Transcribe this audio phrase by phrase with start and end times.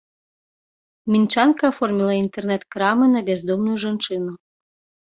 [1.15, 4.31] Мінчанка аформіла інтэрнэт-крамы на бяздомную жанчыну.